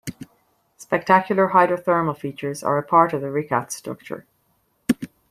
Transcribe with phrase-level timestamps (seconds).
[0.77, 4.25] Spectacular hydrothermal features are a part of the Richat Structure.